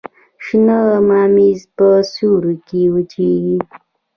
[0.45, 0.79] شنه
[1.09, 3.57] ممیز په سیوري کې وچیږي.